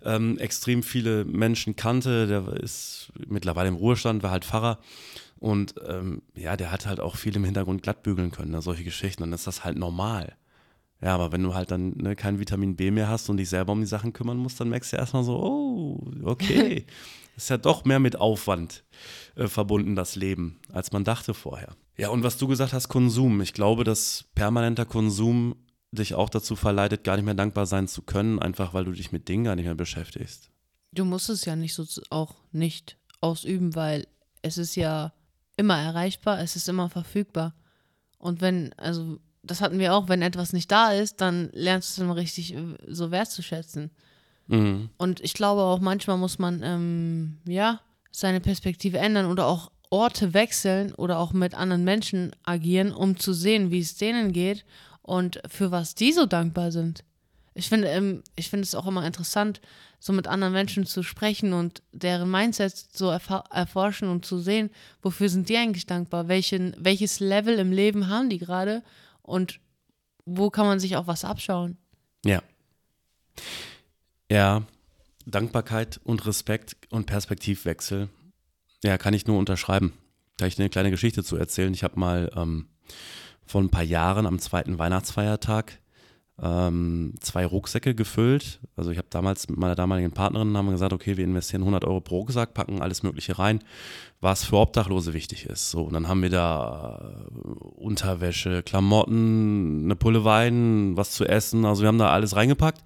[0.02, 2.26] ähm, extrem viele Menschen kannte.
[2.26, 4.80] Der ist mittlerweile im Ruhestand, war halt Pfarrer.
[5.38, 9.22] Und ähm, ja, der hat halt auch viel im Hintergrund glattbügeln können, ne, solche Geschichten.
[9.22, 10.36] Dann ist das halt normal.
[11.02, 13.72] Ja, aber wenn du halt dann ne, kein Vitamin B mehr hast und dich selber
[13.72, 16.84] um die Sachen kümmern musst, dann merkst du erstmal so, oh, okay.
[17.36, 18.84] ist ja doch mehr mit Aufwand
[19.34, 21.74] äh, verbunden, das Leben, als man dachte vorher.
[21.96, 23.40] Ja, und was du gesagt hast, Konsum.
[23.40, 25.56] Ich glaube, dass permanenter Konsum
[25.90, 29.10] dich auch dazu verleitet, gar nicht mehr dankbar sein zu können, einfach weil du dich
[29.10, 30.50] mit Dingen gar nicht mehr beschäftigst.
[30.92, 34.06] Du musst es ja nicht so auch nicht ausüben, weil
[34.42, 35.12] es ist ja
[35.56, 37.54] immer erreichbar, es ist immer verfügbar.
[38.18, 42.00] Und wenn, also das hatten wir auch, wenn etwas nicht da ist, dann lernst du
[42.02, 43.90] es immer richtig äh, so wertzuschätzen.
[44.48, 44.90] Mhm.
[44.96, 47.80] Und ich glaube auch manchmal muss man, ähm, ja,
[48.12, 53.32] seine Perspektive ändern oder auch Orte wechseln oder auch mit anderen Menschen agieren, um zu
[53.32, 54.64] sehen, wie es denen geht
[55.02, 57.04] und für was die so dankbar sind.
[57.54, 59.60] Ich finde, ähm, ich finde es auch immer interessant,
[59.98, 64.70] so mit anderen Menschen zu sprechen und deren Mindset so erfa- erforschen und zu sehen,
[65.02, 68.82] wofür sind die eigentlich dankbar, welchen, welches Level im Leben haben die gerade
[69.22, 69.60] und
[70.24, 71.78] wo kann man sich auch was abschauen.
[72.24, 72.42] Ja,
[74.30, 74.62] Ja,
[75.26, 78.08] Dankbarkeit und Respekt und Perspektivwechsel.
[78.82, 79.92] Ja, kann ich nur unterschreiben.
[80.36, 81.74] Da ich eine kleine Geschichte zu erzählen.
[81.74, 82.68] Ich habe mal ähm,
[83.46, 85.79] vor ein paar Jahren am zweiten Weihnachtsfeiertag
[86.42, 88.60] ähm, zwei Rucksäcke gefüllt.
[88.76, 92.00] Also ich habe damals mit meiner damaligen Partnerin haben gesagt, okay, wir investieren 100 Euro
[92.00, 93.60] pro Rucksack, packen alles Mögliche rein,
[94.20, 95.70] was für Obdachlose wichtig ist.
[95.70, 101.64] So und dann haben wir da äh, Unterwäsche, Klamotten, eine Pulle Wein, was zu essen.
[101.64, 102.82] Also wir haben da alles reingepackt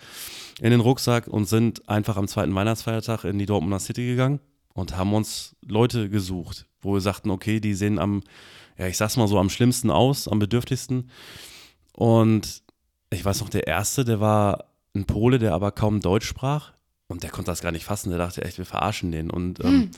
[0.61, 4.41] in den Rucksack und sind einfach am zweiten Weihnachtsfeiertag in die Dortmunder City gegangen
[4.73, 8.23] und haben uns Leute gesucht, wo wir sagten, okay, die sehen am,
[8.77, 11.11] ja, ich sag's mal so, am schlimmsten aus, am bedürftigsten.
[11.93, 12.64] Und
[13.15, 16.73] ich weiß noch, der erste, der war ein Pole, der aber kaum Deutsch sprach.
[17.07, 18.11] Und der konnte das gar nicht fassen.
[18.11, 19.31] Der dachte echt, wir verarschen den.
[19.31, 19.91] Und ähm,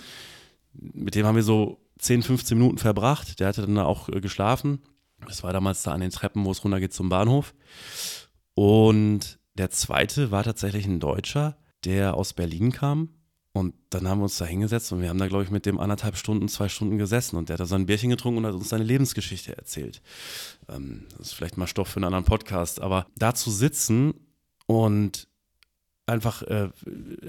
[0.75, 0.93] hm.
[1.05, 3.39] mit dem haben wir so 10, 15 Minuten verbracht.
[3.41, 4.83] Der hatte dann auch äh, geschlafen.
[5.27, 7.55] Das war damals da an den Treppen, wo es runtergeht zum Bahnhof.
[8.55, 13.11] Und der zweite war tatsächlich ein Deutscher, der aus Berlin kam.
[13.57, 15.81] Und dann haben wir uns da hingesetzt und wir haben da, glaube ich, mit dem
[15.81, 17.37] anderthalb Stunden, zwei Stunden gesessen.
[17.37, 20.03] Und der hat da sein Bierchen getrunken und hat uns seine Lebensgeschichte erzählt.
[20.69, 22.83] Ähm, das ist vielleicht mal Stoff für einen anderen Podcast.
[22.83, 24.13] Aber da zu sitzen
[24.67, 25.27] und
[26.05, 26.69] einfach äh,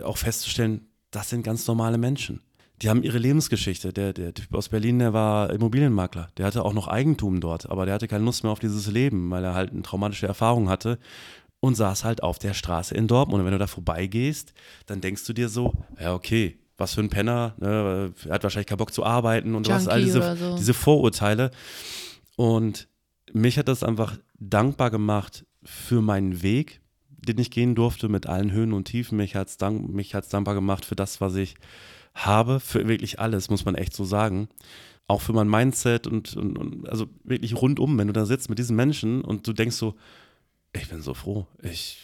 [0.03, 2.41] auch festzustellen, das sind ganz normale Menschen.
[2.81, 3.93] Die haben ihre Lebensgeschichte.
[3.93, 6.27] Der, der Typ aus Berlin, der war Immobilienmakler.
[6.35, 9.31] Der hatte auch noch Eigentum dort, aber der hatte keine Lust mehr auf dieses Leben,
[9.31, 10.99] weil er halt eine traumatische Erfahrung hatte
[11.67, 13.41] und saß halt auf der Straße in Dortmund.
[13.41, 14.53] Und wenn du da vorbeigehst,
[14.85, 18.13] dann denkst du dir so, ja, okay, was für ein Penner, ne?
[18.25, 20.55] er hat wahrscheinlich keinen Bock zu arbeiten und was, all diese, so.
[20.55, 21.51] diese Vorurteile.
[22.35, 22.87] Und
[23.33, 28.51] mich hat das einfach dankbar gemacht für meinen Weg, den ich gehen durfte mit allen
[28.51, 29.17] Höhen und Tiefen.
[29.17, 29.91] Mich hat es dank,
[30.29, 31.55] dankbar gemacht für das, was ich
[32.13, 34.47] habe, für wirklich alles, muss man echt so sagen.
[35.07, 38.59] Auch für mein Mindset und, und, und also wirklich rundum, wenn du da sitzt mit
[38.59, 39.95] diesen Menschen und du denkst so,
[40.73, 41.47] ich bin so froh.
[41.61, 41.97] Ich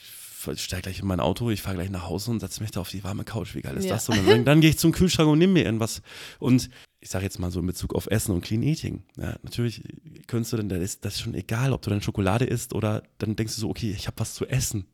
[0.56, 2.90] steige gleich in mein Auto, ich fahre gleich nach Hause und setze mich da auf
[2.90, 3.56] die warme Couch.
[3.56, 3.94] Wie geil ist ja.
[3.94, 4.10] das?
[4.10, 6.02] Und dann, dann gehe ich zum Kühlschrank und nehme mir irgendwas.
[6.40, 9.04] Und ich sage jetzt mal so in Bezug auf Essen und Clean Eating.
[9.18, 9.84] Ja, natürlich
[10.28, 13.04] könntest du dann, das ist, das ist schon egal, ob du dann Schokolade isst oder
[13.18, 14.86] dann denkst du so, okay, ich habe was zu essen.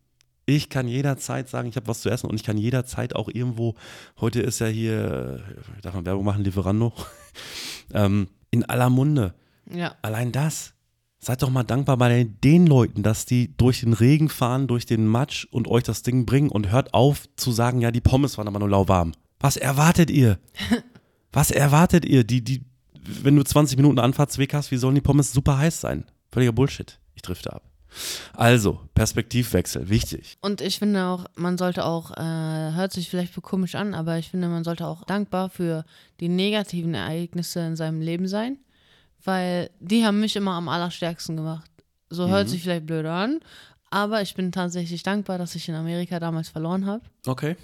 [0.46, 3.76] Ich kann jederzeit sagen, ich habe was zu essen und ich kann jederzeit auch irgendwo,
[4.20, 5.44] heute ist ja hier,
[5.84, 6.92] darf man Werbung machen, Lieferando,
[7.94, 9.36] ähm, in aller Munde.
[9.72, 9.96] Ja.
[10.02, 10.74] Allein das
[11.22, 15.06] Seid doch mal dankbar bei den Leuten, dass die durch den Regen fahren, durch den
[15.06, 18.48] Matsch und euch das Ding bringen und hört auf zu sagen, ja, die Pommes waren
[18.48, 19.12] aber nur lauwarm.
[19.40, 20.40] Was erwartet ihr?
[21.34, 22.24] Was erwartet ihr?
[22.24, 22.64] Die, die,
[23.04, 26.06] wenn du 20 Minuten Anfahrtsweg hast, wie sollen die Pommes super heiß sein?
[26.32, 27.00] Völliger Bullshit.
[27.14, 27.64] Ich drifte ab.
[28.34, 30.38] Also, Perspektivwechsel, wichtig.
[30.42, 34.30] Und ich finde auch, man sollte auch, äh, hört sich vielleicht komisch an, aber ich
[34.30, 35.86] finde, man sollte auch dankbar für
[36.20, 38.58] die negativen Ereignisse in seinem Leben sein
[39.24, 41.70] weil die haben mich immer am allerstärksten gemacht.
[42.10, 42.52] So hört mhm.
[42.52, 43.40] sich vielleicht blöd an,
[43.92, 47.04] aber ich bin tatsächlich dankbar, dass ich in Amerika damals verloren habe.
[47.26, 47.56] Okay.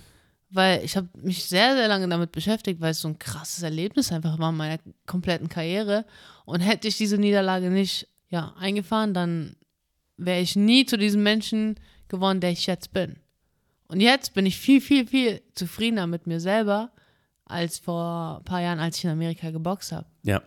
[0.50, 4.12] Weil ich habe mich sehr, sehr lange damit beschäftigt, weil es so ein krasses Erlebnis
[4.12, 6.06] einfach war in meiner kompletten Karriere.
[6.46, 9.56] Und hätte ich diese Niederlage nicht ja, eingefahren, dann
[10.18, 11.76] wäre ich nie zu diesem Menschen
[12.08, 13.18] geworden, der ich jetzt bin.
[13.88, 16.92] Und jetzt bin ich viel, viel, viel zufriedener mit mir selber
[17.46, 20.08] als vor ein paar Jahren, als ich in Amerika geboxt habe.
[20.24, 20.42] Ja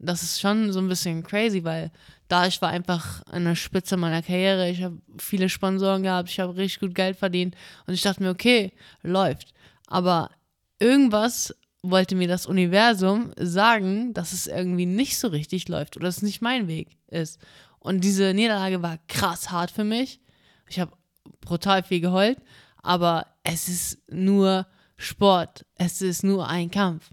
[0.00, 1.90] das ist schon so ein bisschen crazy, weil
[2.28, 6.40] da ich war einfach an der Spitze meiner Karriere, ich habe viele Sponsoren gehabt, ich
[6.40, 7.54] habe richtig gut Geld verdient
[7.86, 9.52] und ich dachte mir, okay, läuft.
[9.86, 10.30] Aber
[10.78, 16.22] irgendwas wollte mir das Universum sagen, dass es irgendwie nicht so richtig läuft oder es
[16.22, 17.38] nicht mein Weg ist.
[17.78, 20.20] Und diese Niederlage war krass hart für mich.
[20.68, 20.92] Ich habe
[21.40, 22.38] brutal viel geheult,
[22.82, 27.10] aber es ist nur Sport, es ist nur ein Kampf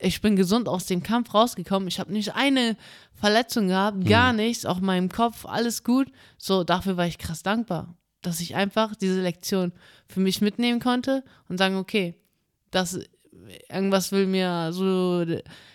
[0.00, 1.88] ich bin gesund aus dem Kampf rausgekommen.
[1.88, 2.76] Ich habe nicht eine
[3.12, 4.38] Verletzung gehabt, gar mhm.
[4.38, 6.10] nichts, auch meinem Kopf, alles gut.
[6.38, 9.72] So, dafür war ich krass dankbar, dass ich einfach diese Lektion
[10.08, 12.14] für mich mitnehmen konnte und sagen, okay,
[12.70, 12.98] das
[13.68, 15.24] irgendwas will mir so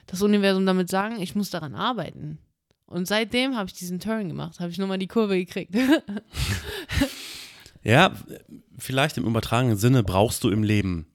[0.08, 2.40] das Universum damit sagen, ich muss daran arbeiten.
[2.88, 5.76] Und seitdem habe ich diesen Turn gemacht, habe ich nochmal die Kurve gekriegt.
[7.84, 8.14] ja,
[8.78, 11.08] vielleicht im übertragenen Sinne brauchst du im Leben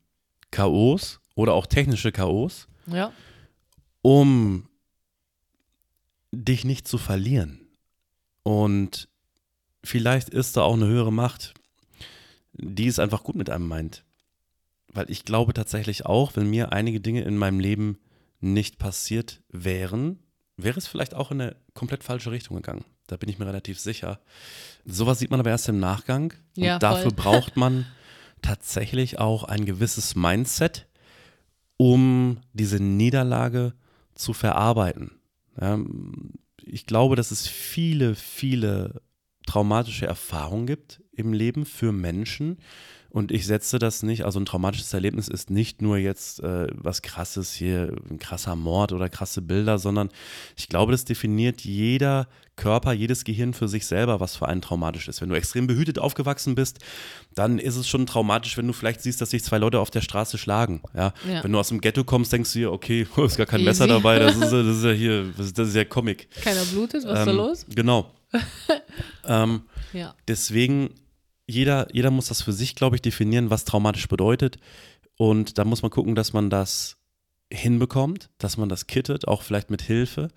[0.50, 3.12] Chaos oder auch technische Chaos, ja.
[4.02, 4.68] Um
[6.32, 7.60] dich nicht zu verlieren.
[8.42, 9.08] Und
[9.82, 11.54] vielleicht ist da auch eine höhere Macht,
[12.52, 14.04] die es einfach gut mit einem meint.
[14.88, 17.98] Weil ich glaube tatsächlich auch, wenn mir einige Dinge in meinem Leben
[18.40, 20.18] nicht passiert wären,
[20.56, 22.84] wäre es vielleicht auch in eine komplett falsche Richtung gegangen.
[23.06, 24.20] Da bin ich mir relativ sicher.
[24.84, 26.32] Sowas sieht man aber erst im Nachgang.
[26.56, 27.86] Und ja, dafür braucht man
[28.42, 30.86] tatsächlich auch ein gewisses Mindset,
[31.80, 33.72] um diese Niederlage
[34.14, 35.12] zu verarbeiten.
[36.62, 39.00] Ich glaube, dass es viele, viele
[39.50, 42.58] traumatische Erfahrungen gibt im Leben für Menschen
[43.12, 47.02] Und ich setze das nicht, also ein traumatisches Erlebnis ist nicht nur jetzt äh, was
[47.02, 50.10] krasses hier, ein krasser Mord oder krasse Bilder, sondern
[50.56, 55.08] ich glaube, das definiert jeder Körper, jedes Gehirn für sich selber, was für einen traumatisch
[55.08, 55.20] ist.
[55.20, 56.78] Wenn du extrem behütet aufgewachsen bist,
[57.34, 60.02] dann ist es schon traumatisch, wenn du vielleicht siehst, dass sich zwei Leute auf der
[60.02, 60.80] Straße schlagen.
[60.94, 61.12] Ja?
[61.28, 61.42] Ja.
[61.42, 63.70] Wenn du aus dem Ghetto kommst, denkst du dir, okay, ist gar kein Easy.
[63.70, 66.28] Messer dabei, das ist, ja- das ist ja hier, das ist, das ist ja Comic.
[66.42, 67.66] Keiner blutet, was ist da Ähm, los?
[67.74, 68.08] Genau.
[69.24, 69.62] ähm,
[69.92, 70.14] Ja.
[70.28, 70.90] deswegen,
[71.46, 74.58] jeder, jeder muss das für sich, glaube ich, definieren, was traumatisch bedeutet.
[75.16, 76.96] Und da muss man gucken, dass man das
[77.52, 80.28] hinbekommt, dass man das kittet, auch vielleicht mit Hilfe.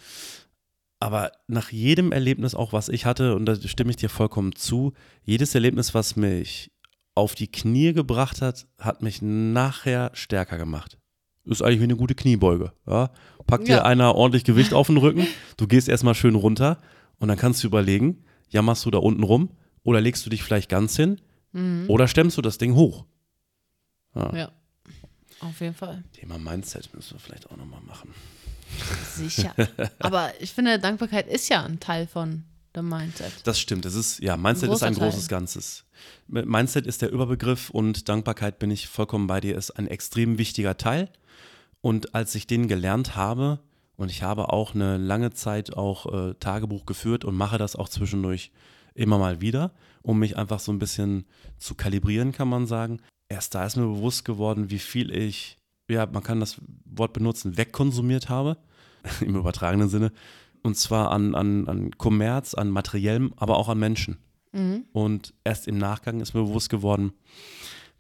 [0.99, 4.93] Aber nach jedem Erlebnis, auch was ich hatte, und da stimme ich dir vollkommen zu,
[5.23, 6.71] jedes Erlebnis, was mich
[7.15, 10.97] auf die Knie gebracht hat, hat mich nachher stärker gemacht.
[11.45, 12.71] Ist eigentlich wie eine gute Kniebeuge.
[12.87, 13.11] Ja?
[13.45, 13.83] Packt dir Ja.
[13.83, 15.27] einer ordentlich Gewicht auf den Rücken,
[15.57, 16.79] du gehst erstmal schön runter
[17.19, 19.49] und dann kannst du überlegen, jammerst du da unten rum
[19.83, 21.21] oder legst du dich vielleicht ganz hin
[21.87, 23.05] oder stemmst du das Ding hoch.
[24.15, 24.51] Ja.
[25.39, 26.03] Auf jeden Fall.
[26.13, 28.13] Thema Mindset müssen wir vielleicht auch nochmal machen.
[29.13, 29.53] Sicher.
[29.99, 32.43] Aber ich finde, Dankbarkeit ist ja ein Teil von
[32.75, 33.31] dem Mindset.
[33.43, 33.85] Das stimmt.
[33.85, 35.09] Es ist, ja, Mindset Ein ist ein Teil.
[35.09, 35.85] großes Ganzes.
[36.27, 40.77] Mindset ist der Überbegriff und Dankbarkeit bin ich vollkommen bei dir, ist ein extrem wichtiger
[40.77, 41.09] Teil.
[41.81, 43.59] Und als ich den gelernt habe,
[44.03, 47.87] und ich habe auch eine lange Zeit auch äh, Tagebuch geführt und mache das auch
[47.87, 48.51] zwischendurch
[48.95, 51.25] immer mal wieder, um mich einfach so ein bisschen
[51.57, 52.99] zu kalibrieren, kann man sagen.
[53.29, 55.57] Erst da ist mir bewusst geworden, wie viel ich,
[55.89, 58.57] ja, man kann das Wort benutzen, wegkonsumiert habe,
[59.21, 60.11] im übertragenen Sinne.
[60.63, 64.17] Und zwar an, an, an Kommerz, an materiellem, aber auch an Menschen.
[64.91, 67.13] Und erst im Nachgang ist mir bewusst geworden,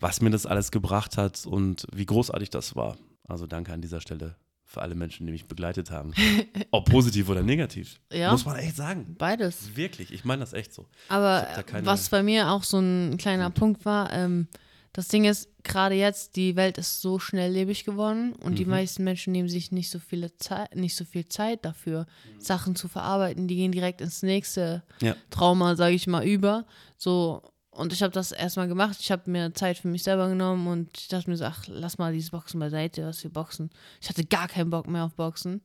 [0.01, 2.97] was mir das alles gebracht hat und wie großartig das war.
[3.25, 4.35] Also danke an dieser Stelle
[4.73, 6.13] für alle Menschen, die mich begleitet haben.
[6.71, 7.99] Ob positiv oder negativ.
[8.11, 8.31] Ja.
[8.31, 9.15] Muss man echt sagen.
[9.17, 9.75] Beides.
[9.75, 10.87] Wirklich, ich meine das echt so.
[11.09, 11.47] Aber
[11.83, 14.47] was bei mir auch so ein kleiner Punkt war, ähm,
[14.95, 18.55] das Ding ist, gerade jetzt, die Welt ist so schnelllebig geworden und Mhm.
[18.57, 22.05] die meisten Menschen nehmen sich nicht so viele Zeit, nicht so viel Zeit dafür,
[22.37, 23.47] Sachen zu verarbeiten.
[23.47, 25.15] Die gehen direkt ins nächste Ja.
[25.31, 26.65] Trauma, sage ich mal, über.
[26.97, 27.41] So,
[27.75, 28.97] und ich habe das erstmal gemacht.
[28.99, 31.97] Ich habe mir Zeit für mich selber genommen und ich dachte mir so, ach, lass
[31.97, 33.71] mal dieses Boxen beiseite, was wir boxen.
[34.01, 35.61] Ich hatte gar keinen Bock mehr auf Boxen.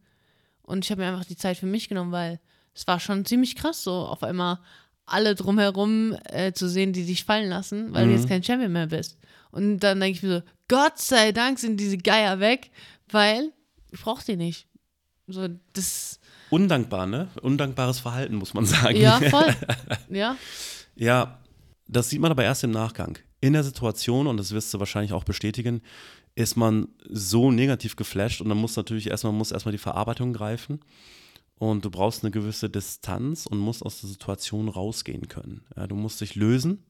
[0.63, 2.41] Und ich habe mir einfach die Zeit für mich genommen, weil
[2.75, 4.59] es war schon ziemlich krass, so auf einmal
[5.05, 8.87] alle drumherum äh, zu sehen, die dich fallen lassen, weil du jetzt kein Champion mehr
[8.87, 9.19] bist.
[9.51, 12.71] Und dann denke ich mir so, Gott sei Dank sind diese Geier weg,
[13.11, 13.53] weil
[13.91, 14.67] ich brauche die nicht.
[15.27, 17.29] So, das, Undankbar, ne?
[17.43, 18.97] Undankbares Verhalten, muss man sagen.
[18.97, 19.55] ja, voll.
[20.11, 20.37] ja,
[20.95, 21.39] Ja,
[21.89, 23.19] das sieht man aber erst im Nachgang.
[23.41, 25.81] In der Situation, und das wirst du wahrscheinlich auch bestätigen,
[26.35, 30.81] ist man so negativ geflasht und dann muss natürlich erstmal, muss erstmal die Verarbeitung greifen.
[31.57, 35.63] Und du brauchst eine gewisse Distanz und musst aus der Situation rausgehen können.
[35.77, 36.85] Ja, du musst dich lösen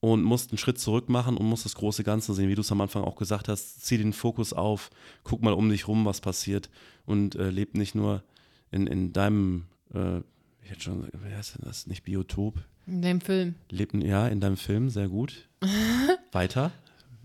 [0.00, 2.72] und musst einen Schritt zurück machen und musst das große Ganze sehen, wie du es
[2.72, 3.84] am Anfang auch gesagt hast.
[3.86, 4.90] Zieh den Fokus auf,
[5.24, 6.68] guck mal um dich rum, was passiert
[7.06, 8.22] und äh, leb nicht nur
[8.70, 10.18] in, in deinem, äh,
[10.62, 13.54] ich hätte schon, wie heißt denn das, nicht Biotop, in dem Film.
[13.70, 15.48] Lebt ja in deinem Film, sehr gut.
[16.32, 16.70] Weiter,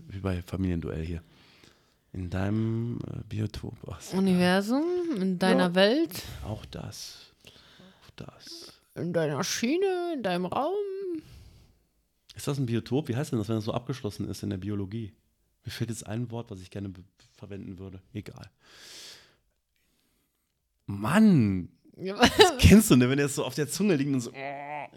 [0.08, 1.22] wie bei Familienduell hier.
[2.12, 3.74] In deinem äh, Biotop.
[3.90, 4.84] Ach, Universum,
[5.16, 5.74] in deiner Ja.
[5.74, 7.32] Welt, Auch das.
[8.04, 8.72] Auch das.
[8.94, 10.74] in deiner Schiene, in deinem Raum.
[12.34, 13.08] Ist das ein Biotop?
[13.08, 15.12] Wie heißt denn das, wenn das so abgeschlossen ist in der Biologie?
[15.64, 16.92] Mir fehlt jetzt ein Wort, was ich gerne
[17.36, 18.00] verwenden würde.
[18.12, 18.50] Egal.
[20.86, 21.68] Mann!
[21.96, 22.16] Ja,
[22.58, 23.08] Kennst du, ne?
[23.10, 24.32] Wenn der so auf der Zunge liegt und so.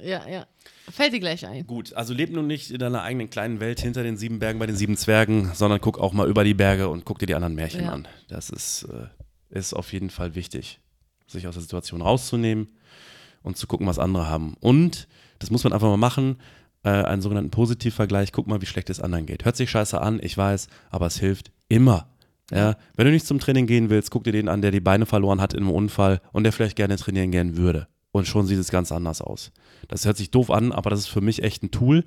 [0.02, 0.46] ja, ja.
[0.92, 1.66] Fällt dir gleich ein.
[1.68, 4.66] Gut, also leb nun nicht in deiner eigenen kleinen Welt hinter den sieben Bergen bei
[4.66, 7.56] den sieben Zwergen, sondern guck auch mal über die Berge und guck dir die anderen
[7.56, 7.92] Märchen Ja.
[7.92, 8.08] an.
[8.30, 9.08] Das ist, äh,
[9.58, 10.80] ist auf jeden Fall wichtig,
[11.28, 12.68] sich aus der Situation rauszunehmen
[13.44, 14.56] und zu gucken, was andere haben.
[14.62, 15.08] Und,
[15.40, 16.38] das muss man einfach mal machen,
[16.84, 19.44] äh, einen sogenannten Positivvergleich, guck mal, wie schlecht es anderen geht.
[19.44, 22.08] Hört sich scheiße an, ich weiß, aber es hilft immer.
[22.52, 25.06] Ja, wenn du nicht zum Training gehen willst, guck dir den an, der die Beine
[25.06, 27.88] verloren hat in einem Unfall und der vielleicht gerne trainieren gehen würde.
[28.12, 29.52] Und schon sieht es ganz anders aus.
[29.88, 32.06] Das hört sich doof an, aber das ist für mich echt ein Tool.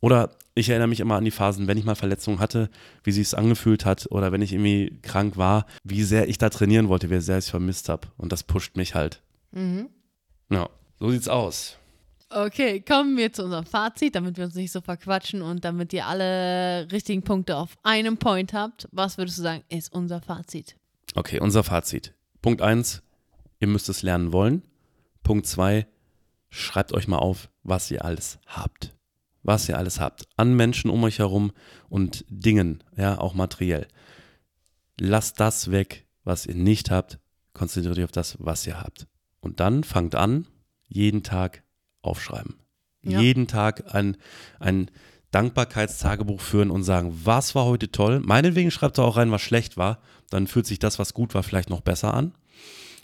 [0.00, 2.70] Oder ich erinnere mich immer an die Phasen, wenn ich mal Verletzungen hatte,
[3.02, 6.50] wie sich es angefühlt hat oder wenn ich irgendwie krank war, wie sehr ich da
[6.50, 8.08] trainieren wollte, wie sehr ich es vermisst habe.
[8.16, 9.22] Und das pusht mich halt.
[9.50, 9.88] Mhm.
[10.50, 10.68] Ja,
[11.00, 11.78] so sieht's aus.
[12.30, 16.06] Okay, kommen wir zu unserem Fazit, damit wir uns nicht so verquatschen und damit ihr
[16.06, 18.86] alle richtigen Punkte auf einem Point habt.
[18.92, 20.76] Was würdest du sagen, ist unser Fazit?
[21.14, 22.12] Okay, unser Fazit.
[22.42, 23.02] Punkt 1,
[23.60, 24.62] ihr müsst es lernen wollen.
[25.22, 25.86] Punkt 2,
[26.50, 28.94] schreibt euch mal auf, was ihr alles habt.
[29.42, 30.28] Was ihr alles habt.
[30.36, 31.52] An Menschen um euch herum
[31.88, 33.88] und Dingen, ja, auch materiell.
[35.00, 37.18] Lasst das weg, was ihr nicht habt.
[37.54, 39.06] Konzentriert euch auf das, was ihr habt.
[39.40, 40.46] Und dann fangt an,
[40.88, 41.62] jeden Tag
[42.02, 42.56] aufschreiben.
[43.02, 43.20] Ja.
[43.20, 44.16] Jeden Tag ein,
[44.58, 44.90] ein
[45.30, 48.20] Dankbarkeitstagebuch führen und sagen, was war heute toll.
[48.20, 50.00] Meinetwegen schreibt er auch rein, was schlecht war.
[50.30, 52.34] Dann fühlt sich das, was gut war, vielleicht noch besser an.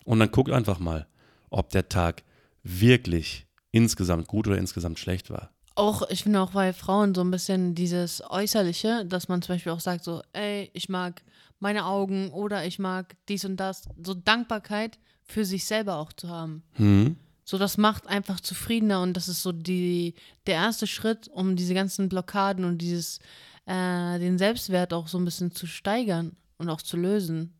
[0.04, 1.06] Und dann guckt einfach mal,
[1.50, 2.22] ob der Tag
[2.62, 5.50] wirklich insgesamt gut oder insgesamt schlecht war.
[5.76, 9.72] Auch, ich finde auch bei Frauen so ein bisschen dieses Äußerliche, dass man zum Beispiel
[9.72, 11.22] auch sagt, so, ey, ich mag
[11.58, 13.88] meine Augen oder ich mag dies und das.
[14.02, 16.62] So Dankbarkeit für sich selber auch zu haben.
[16.74, 17.16] Hm.
[17.44, 20.14] So, das macht einfach zufriedener und das ist so die,
[20.46, 23.18] der erste Schritt, um diese ganzen Blockaden und dieses,
[23.66, 27.52] äh, den Selbstwert auch so ein bisschen zu steigern und auch zu lösen.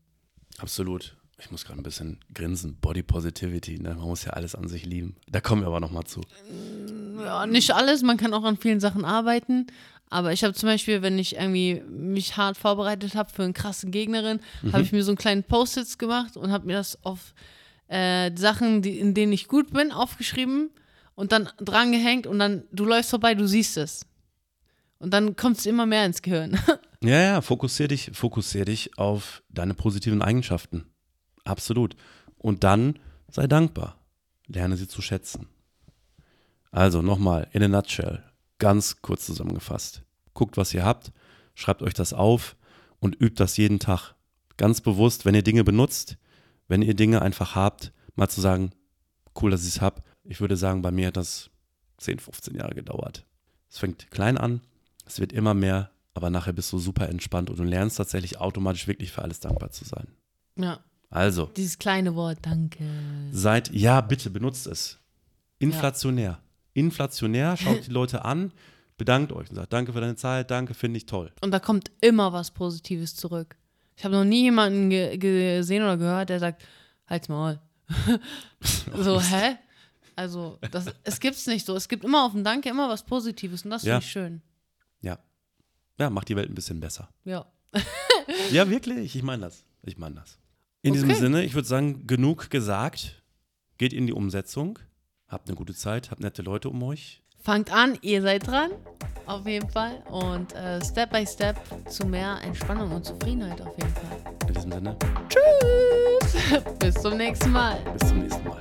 [0.57, 1.15] Absolut.
[1.37, 2.77] Ich muss gerade ein bisschen grinsen.
[2.79, 3.89] Body Positivity, ne?
[3.89, 5.17] Man muss ja alles an sich lieben.
[5.29, 6.21] Da kommen wir aber nochmal zu.
[7.19, 9.67] Ja, nicht alles, man kann auch an vielen Sachen arbeiten.
[10.09, 13.87] Aber ich habe zum Beispiel, wenn ich irgendwie mich hart vorbereitet habe für eine krasse
[13.89, 14.73] Gegnerin, Mhm.
[14.73, 17.33] habe ich mir so einen kleinen Post-its gemacht und habe mir das auf
[17.87, 20.71] äh, Sachen, die, in denen ich gut bin, aufgeschrieben
[21.15, 24.05] und dann dran gehängt und dann, du läufst vorbei, du siehst es.
[24.97, 26.59] Und dann kommt es immer mehr ins Gehirn.
[27.03, 30.85] Ja, ja, fokussier dich, fokussier dich auf deine positiven Eigenschaften.
[31.43, 31.95] Absolut.
[32.39, 32.97] Und dann
[33.29, 33.99] sei dankbar.
[34.47, 35.47] Lerne sie zu schätzen.
[36.71, 38.23] Also nochmal, in a nutshell,
[38.57, 40.01] ganz kurz zusammengefasst.
[40.33, 41.11] Guckt, was ihr habt,
[41.53, 42.55] schreibt euch das auf
[42.99, 44.15] und übt das jeden Tag.
[44.57, 46.17] Ganz bewusst, wenn ihr Dinge benutzt,
[46.67, 48.71] wenn ihr Dinge einfach habt, mal zu sagen,
[49.41, 50.01] cool, dass ich es habe.
[50.23, 51.49] Ich würde sagen, bei mir hat das
[51.97, 53.25] 10, 15 Jahre gedauert.
[53.69, 54.61] Es fängt klein an,
[55.05, 58.87] es wird immer mehr, aber nachher bist du super entspannt und du lernst tatsächlich automatisch
[58.87, 60.07] wirklich für alles dankbar zu sein.
[60.57, 62.83] ja, Also, dieses kleine Wort, danke.
[63.31, 64.99] seid, ja, bitte benutzt es.
[65.59, 66.39] Inflationär.
[66.73, 68.51] Inflationär, schaut die Leute an,
[68.97, 71.31] bedankt euch und sagt, danke für deine Zeit, danke, finde ich toll.
[71.41, 73.57] Und da kommt immer was Positives zurück.
[73.97, 76.63] Ich habe noch nie jemanden ge gesehen oder gehört, der sagt,
[77.07, 77.59] halt's Maul.
[78.95, 79.57] so, hä?
[80.15, 81.75] Also, das, es gibt's nicht so.
[81.75, 83.99] Es gibt immer auf dem Danke immer was Positives und das finde Ja.
[83.99, 84.41] ich schön.
[85.01, 85.19] Ja.
[85.99, 87.09] Ja, macht die Welt ein bisschen besser.
[87.23, 87.45] Ja.
[88.51, 89.65] Ja, wirklich, ich meine das.
[89.83, 90.39] Ich meine das.
[90.81, 91.19] In diesem Okay.
[91.19, 93.21] Sinne, ich würde sagen, genug gesagt.
[93.77, 94.79] Geht in die Umsetzung.
[95.27, 97.21] Habt eine gute Zeit, habt nette Leute um euch.
[97.45, 98.71] Fangt an, ihr seid dran.
[99.27, 100.01] Auf jeden Fall.
[100.09, 101.55] Und äh, Step by Step
[101.87, 104.33] zu mehr Entspannung und Zufriedenheit auf jeden Fall.
[104.47, 104.97] In diesem Sinne,
[105.29, 106.63] Tschüss.
[106.79, 107.77] Bis zum nächsten Mal.
[107.97, 108.57] bis zum nächsten Mal.